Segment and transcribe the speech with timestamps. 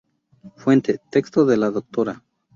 [0.55, 2.23] Fuente: Texto de la Dra.